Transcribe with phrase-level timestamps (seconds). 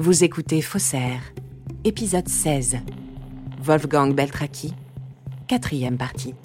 [0.00, 1.20] Vous écoutez Faussaire,
[1.82, 2.76] épisode 16.
[3.60, 4.72] Wolfgang Beltraki,
[5.48, 6.36] quatrième partie.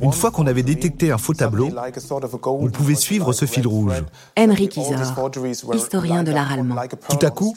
[0.00, 1.68] Une fois qu'on avait détecté un faux tableau,
[2.46, 4.02] on pouvait suivre ce fil rouge.
[4.38, 5.34] Henrik Isor,
[5.74, 6.76] historien de l'art allemand.
[7.10, 7.54] Tout à coup,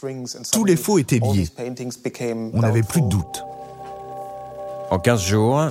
[0.51, 1.47] tous les faux étaient liés.
[2.53, 3.45] On n'avait plus de doute.
[4.91, 5.61] En 15 jours,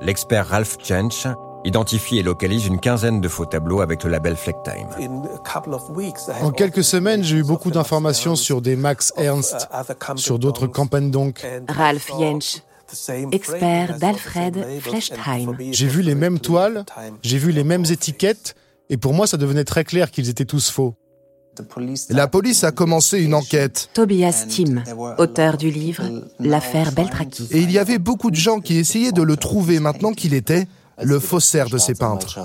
[0.00, 1.28] l'expert Ralph Chench
[1.64, 4.88] identifie et localise une quinzaine de faux tableaux avec le label Flecktime.
[6.42, 9.68] En quelques semaines, j'ai eu beaucoup d'informations sur des Max Ernst,
[10.16, 10.68] sur d'autres
[11.00, 11.46] donc.
[11.68, 12.62] Ralph Jentsch,
[13.32, 15.56] expert d'Alfred Flechtheim.
[15.70, 16.84] J'ai vu les mêmes toiles,
[17.22, 18.54] j'ai vu les mêmes étiquettes,
[18.90, 20.94] et pour moi, ça devenait très clair qu'ils étaient tous faux.
[22.08, 23.90] La police a commencé une enquête.
[23.92, 24.82] Tobias Tim,
[25.18, 26.04] auteur du livre
[26.40, 27.46] L'affaire Beltraki.
[27.50, 30.66] Et il y avait beaucoup de gens qui essayaient de le trouver maintenant qu'il était
[31.02, 32.40] le faussaire de ces peintres.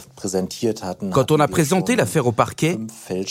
[1.11, 2.77] Quand on a présenté l'affaire au parquet,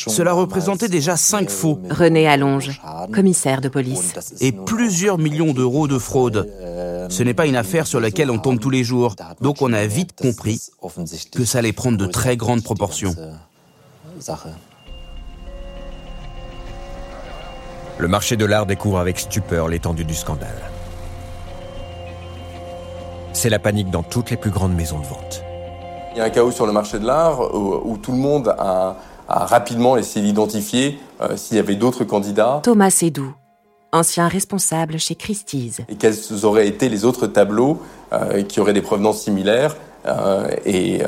[0.09, 1.79] cela représentait déjà cinq faux.
[1.91, 2.81] René Allonge,
[3.13, 4.15] commissaire de police.
[4.41, 6.51] Et plusieurs millions d'euros de fraude.
[7.09, 9.87] Ce n'est pas une affaire sur laquelle on tombe tous les jours, donc on a
[9.87, 10.61] vite compris
[11.33, 13.15] que ça allait prendre de très grandes proportions.
[17.99, 20.71] Le marché de l'art découvre avec stupeur l'étendue du scandale.
[23.47, 25.45] C'est la panique dans toutes les plus grandes maisons de vente.
[26.13, 28.97] Il y a un chaos sur le marché de l'art où, tout le monde a,
[29.29, 32.59] rapidement essayé d'identifier euh, s'il y avait d'autres candidats.
[32.65, 33.37] Thomas Sédou,
[33.93, 35.81] ancien responsable chez Christie's.
[35.89, 37.81] Et quels auraient été les autres tableaux
[38.13, 41.03] euh, qui auraient des provenances similaires euh, et,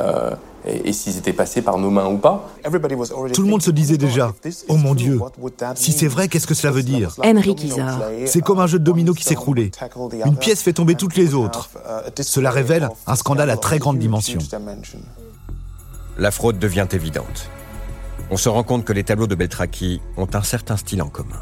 [0.69, 2.49] et, s'ils étaient passés par nos mains ou pas.
[3.33, 4.33] Tout le monde se disait déjà
[4.69, 5.21] Oh mon Dieu,
[5.75, 7.15] si c'est vrai, qu'est-ce que cela veut dire?
[8.27, 9.71] C'est comme un jeu de domino qui s'écroulait.
[10.25, 11.71] Une pièce fait tomber toutes les autres.
[12.21, 14.41] Cela révèle un scandale à très grande dimension.
[16.19, 17.49] La fraude devient évidente.
[18.31, 21.41] On se rend compte que les tableaux de Beltraki ont un certain style en commun.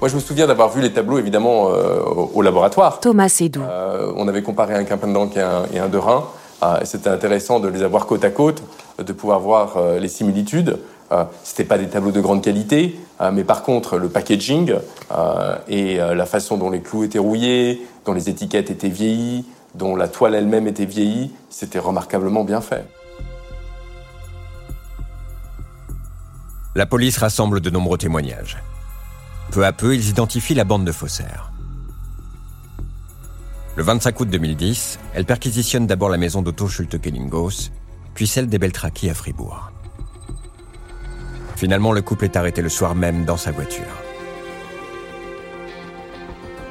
[0.00, 3.00] Moi, je me souviens d'avoir vu les tableaux, évidemment, euh, au, laboratoire.
[3.00, 3.62] Thomas Sédou.
[3.62, 6.24] Euh, on avait comparé un Quimpendant et un, et un de Rhin.
[6.62, 8.62] Euh, C'était intéressant de les avoir côte à côte,
[9.04, 10.78] de pouvoir voir euh, les similitudes.
[11.10, 14.74] Euh, C'était pas des tableaux de grande qualité, euh, mais par contre, le packaging
[15.68, 20.06] et la façon dont les clous étaient rouillés, dont les étiquettes étaient vieillies, dont la
[20.06, 22.84] toile elle-même était vieillie, c'était remarquablement bien fait.
[26.74, 28.58] La police rassemble de nombreux témoignages.
[29.50, 31.50] Peu à peu, ils identifient la bande de faussaires.
[33.76, 37.70] Le 25 août 2010, elle perquisitionne d'abord la maison d'Otto Schulte-Kellinghaus,
[38.14, 39.70] puis celle des Beltraki à Fribourg.
[41.56, 43.84] Finalement, le couple est arrêté le soir même dans sa voiture.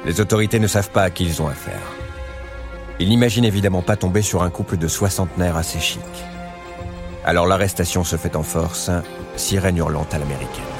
[0.04, 1.82] Les autorités ne savent pas à qui ils ont affaire.
[3.00, 6.00] Ils n'imaginent évidemment pas tomber sur un couple de soixantenaires assez chic.
[7.24, 8.90] Alors l'arrestation se fait en force,
[9.36, 10.77] sirène hurlante à l'américaine.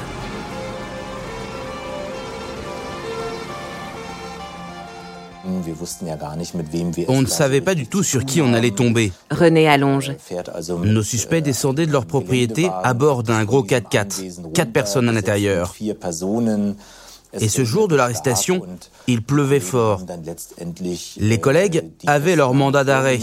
[7.07, 9.11] On ne savait pas du tout sur qui on allait tomber.
[9.31, 10.13] René Allonge.
[10.83, 14.51] Nos suspects descendaient de leur propriété à bord d'un gros 4x4.
[14.53, 15.73] Quatre personnes à l'intérieur.
[17.33, 18.61] Et ce jour de l'arrestation,
[19.07, 20.01] il pleuvait fort.
[21.17, 23.19] Les collègues avaient leur mandat d'arrêt.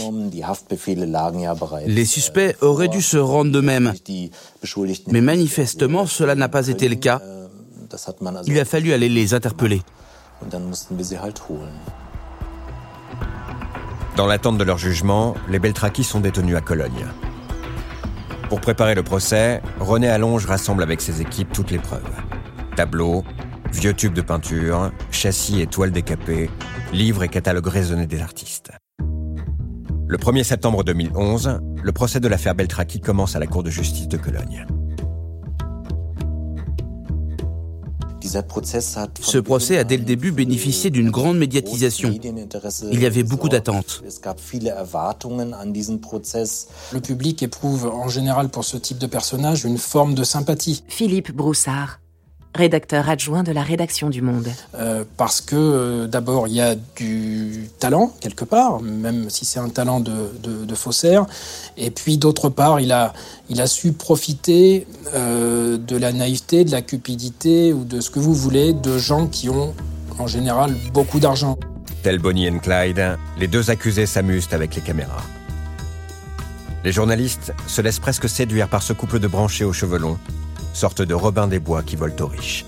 [1.85, 3.93] Les suspects auraient dû se rendre d'eux-mêmes.
[5.07, 7.21] Mais manifestement, cela n'a pas été le cas.
[8.45, 9.81] Il a fallu aller les interpeller.
[14.17, 17.05] Dans l'attente de leur jugement, les Beltraki sont détenus à Cologne.
[18.49, 22.01] Pour préparer le procès, René Allonge rassemble avec ses équipes toutes les preuves.
[22.75, 23.23] Tableaux,
[23.71, 26.49] vieux tubes de peinture, châssis et toiles décapées,
[26.91, 28.71] livres et catalogues raisonnés des artistes.
[30.07, 34.07] Le 1er septembre 2011, le procès de l'affaire Beltraki commence à la Cour de justice
[34.07, 34.65] de Cologne.
[39.21, 42.13] Ce procès a dès le début bénéficié d'une grande médiatisation.
[42.91, 44.03] Il y avait beaucoup d'attentes.
[46.93, 50.83] Le public éprouve en général pour ce type de personnage une forme de sympathie.
[50.87, 51.99] Philippe Broussard
[52.57, 54.49] rédacteur adjoint de la rédaction du Monde.
[54.75, 59.59] Euh, parce que euh, d'abord, il y a du talent, quelque part, même si c'est
[59.59, 61.25] un talent de, de, faussaire.
[61.77, 63.13] Et puis d'autre part, il a,
[63.49, 68.19] il a su profiter euh, de la naïveté, de la cupidité ou de ce que
[68.19, 69.73] vous voulez de gens qui ont
[70.19, 71.57] en général beaucoup d'argent.
[72.03, 75.23] Tel Bonnie et Clyde, les deux accusés s'amusent avec les caméras.
[76.83, 80.17] Les journalistes se laissent presque séduire par ce couple de branchés aux cheveux longs
[80.77, 82.65] sorte de Robin des Bois qui vole aux riches.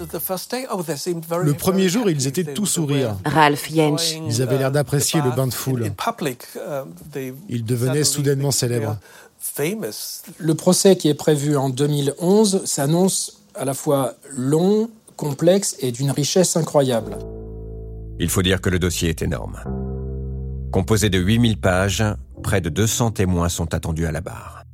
[0.00, 3.16] Le premier jour, ils étaient tout sourire.
[3.24, 4.16] Ralph Jensch.
[4.26, 5.92] Ils avaient l'air d'apprécier le bain de foule.
[7.48, 8.98] Ils devenaient soudainement célèbres.
[10.38, 16.10] Le procès qui est prévu en 2011 s'annonce à la fois long, complexe et d'une
[16.10, 17.16] richesse incroyable.
[18.18, 19.60] Il faut dire que le dossier est énorme.
[20.72, 22.04] Composé de 8000 pages,
[22.40, 24.64] près de 200 témoins sont attendus à la barre.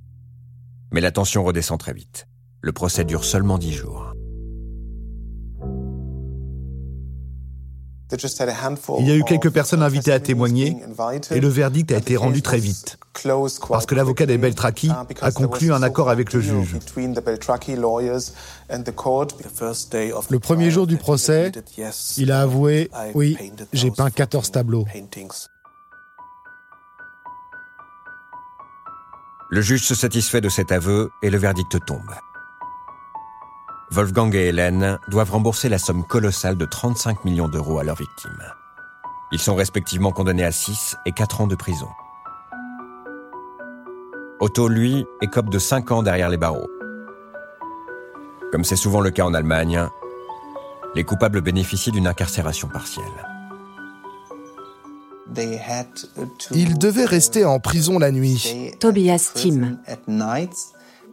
[0.92, 2.26] Mais la tension redescend très vite.
[2.60, 4.12] Le procès dure seulement 10 jours.
[8.98, 10.76] Il y a eu quelques personnes invitées à témoigner
[11.32, 12.98] et le verdict a été rendu très vite.
[13.68, 14.90] Parce que l'avocat des Beltraki
[15.20, 16.76] a conclu un accord avec le juge.
[20.30, 21.50] Le premier jour du procès,
[22.16, 23.36] il a avoué Oui,
[23.72, 24.86] j'ai peint 14 tableaux.
[29.48, 32.14] Le juge se satisfait de cet aveu et le verdict tombe.
[33.90, 38.42] Wolfgang et Hélène doivent rembourser la somme colossale de 35 millions d'euros à leurs victimes.
[39.30, 41.88] Ils sont respectivement condamnés à 6 et 4 ans de prison.
[44.40, 46.70] Otto, lui, écope de 5 ans derrière les barreaux.
[48.50, 49.88] Comme c'est souvent le cas en Allemagne,
[50.96, 53.35] les coupables bénéficient d'une incarcération partielle.
[56.52, 58.72] Ils devaient rester en prison la nuit.
[58.78, 59.78] Tobias Tim.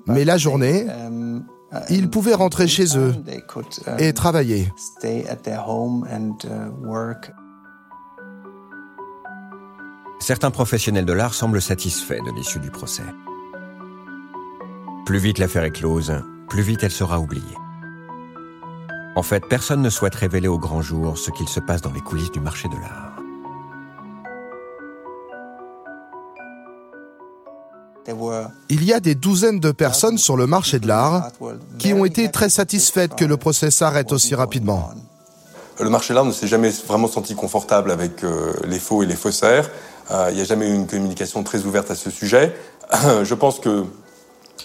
[0.07, 0.87] Mais la journée,
[1.89, 3.13] ils pouvaient rentrer chez eux
[3.97, 4.71] et travailler.
[10.19, 13.03] Certains professionnels de l'art semblent satisfaits de l'issue du procès.
[15.05, 16.13] Plus vite l'affaire est close,
[16.47, 17.57] plus vite elle sera oubliée.
[19.15, 22.01] En fait, personne ne souhaite révéler au grand jour ce qu'il se passe dans les
[22.01, 23.22] coulisses du marché de l'art.
[28.73, 31.29] Il y a des douzaines de personnes sur le marché de l'art
[31.77, 34.89] qui ont été très satisfaites que le procès s'arrête aussi rapidement.
[35.79, 39.05] Le marché de l'art ne s'est jamais vraiment senti confortable avec euh, les faux et
[39.05, 39.69] les faussaires.
[40.09, 42.55] Euh, il n'y a jamais eu une communication très ouverte à ce sujet.
[43.23, 43.83] Je pense que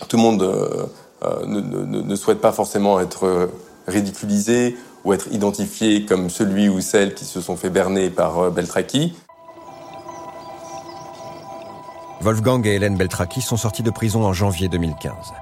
[0.09, 3.51] tout le monde euh, ne, ne, souhaite pas forcément être
[3.87, 9.13] ridiculisé ou être identifié comme celui ou celle qui se sont fait berner par Beltraki.
[12.21, 15.35] Wolfgang et Hélène Beltraki sont sortis de prison en janvier 2015.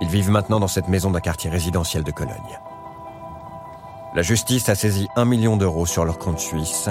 [0.00, 2.60] Ils vivent maintenant dans cette maison d'un quartier résidentiel de Cologne.
[4.12, 6.88] La justice a saisi un million d'euros sur leur compte suisse.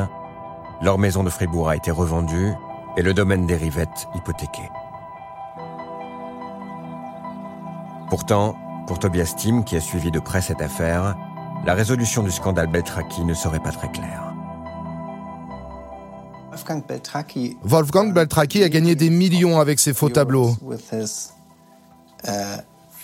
[0.81, 2.53] Leur maison de Fribourg a été revendue
[2.95, 4.69] et le domaine des Rivettes hypothéqué.
[8.09, 8.56] Pourtant,
[8.88, 11.15] pour Tobias Tim, qui a suivi de près cette affaire,
[11.65, 14.35] la résolution du scandale Beltraki ne serait pas très claire.
[17.63, 20.56] Wolfgang Beltraki a gagné des millions avec ses faux tableaux.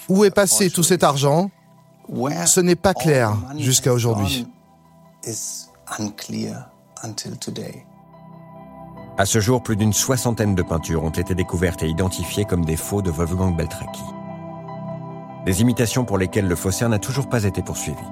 [0.10, 1.50] Où est passé tout cet argent?
[2.46, 4.48] Ce n'est pas clair jusqu'à aujourd'hui.
[9.18, 12.78] À ce jour, plus d'une soixantaine de peintures ont été découvertes et identifiées comme des
[12.78, 14.02] faux de Wolfgang Beltraki.
[15.46, 18.04] Des imitations pour lesquelles le faussaire n'a toujours pas été poursuivi.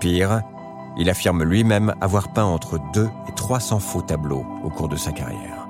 [0.00, 0.42] Pire,
[0.96, 5.12] il affirme lui-même avoir peint entre 2 et 300 faux tableaux au cours de sa
[5.12, 5.66] carrière.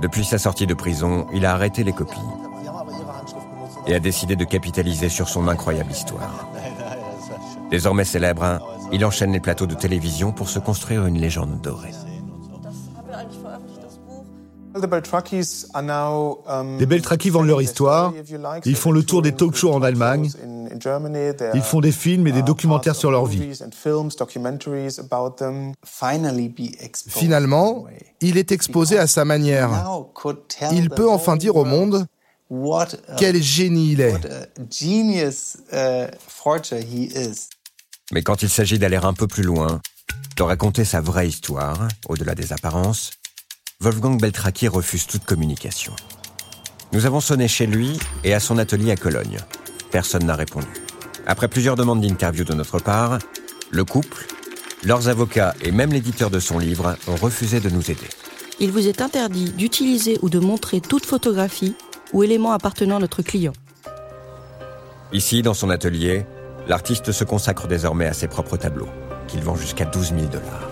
[0.00, 2.20] Depuis sa sortie de prison, il a arrêté les copies
[3.86, 6.48] et a décidé de capitaliser sur son incroyable histoire.
[7.70, 8.60] Désormais célèbre,
[8.92, 11.92] il enchaîne les plateaux de télévision pour se construire une légende dorée.
[16.78, 18.12] Les Beltraki vendent leur histoire,
[18.64, 20.30] ils font le tour des talk shows en Allemagne,
[21.54, 23.52] ils font des films et des documentaires sur leur vie.
[27.08, 27.86] Finalement,
[28.20, 29.70] il est exposé à sa manière.
[30.72, 32.06] Il peut enfin dire au monde
[33.16, 34.20] quel génie il est.
[38.12, 39.80] Mais quand il s'agit d'aller un peu plus loin,
[40.36, 43.12] de raconter sa vraie histoire, au-delà des apparences,
[43.82, 45.94] Wolfgang Beltraki refuse toute communication.
[46.92, 49.38] Nous avons sonné chez lui et à son atelier à Cologne.
[49.90, 50.66] Personne n'a répondu.
[51.26, 53.18] Après plusieurs demandes d'interview de notre part,
[53.70, 54.26] le couple,
[54.84, 58.08] leurs avocats et même l'éditeur de son livre ont refusé de nous aider.
[58.58, 61.74] Il vous est interdit d'utiliser ou de montrer toute photographie
[62.12, 63.54] ou élément appartenant à notre client.
[65.14, 66.26] Ici, dans son atelier,
[66.68, 68.90] l'artiste se consacre désormais à ses propres tableaux,
[69.26, 70.69] qu'il vend jusqu'à 12 000 dollars.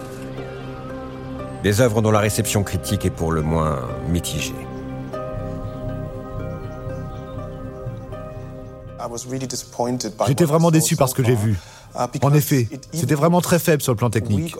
[1.62, 4.54] Des œuvres dont la réception critique est pour le moins mitigée.
[10.26, 11.58] J'étais vraiment déçu par ce que j'ai vu.
[12.22, 14.54] En effet, c'était vraiment très faible sur le plan technique.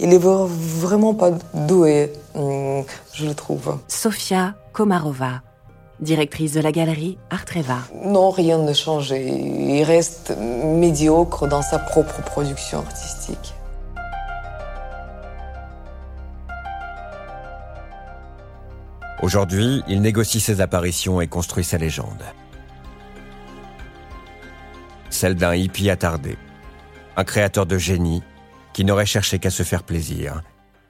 [0.00, 3.78] Il est vraiment pas doué, hum, je le trouve.
[3.88, 5.42] Sofia Komarova.
[6.00, 7.78] directrice de la galerie Artreva.
[8.04, 9.26] Non, rien ne changé.
[9.26, 13.54] Il reste médiocre dans sa propre production artistique.
[19.20, 22.22] Aujourd'hui, il négocie ses apparitions et construit sa légende.
[25.10, 26.36] Celle d'un hippie attardé,
[27.16, 28.22] un créateur de génie
[28.72, 30.42] qui n'aurait cherché qu'à se faire plaisir,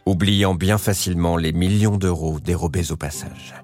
[0.05, 3.55] oubliant bien facilement les millions d'euros dérobés au passage.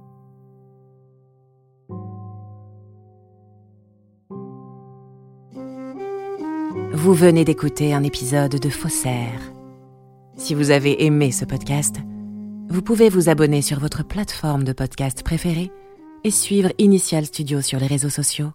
[6.92, 9.40] Vous venez d'écouter un épisode de Faussaire.
[10.37, 11.97] Si vous avez aimé ce podcast,
[12.75, 15.71] vous pouvez vous abonner sur votre plateforme de podcast préférée
[16.25, 18.50] et suivre Initial Studio sur les réseaux sociaux.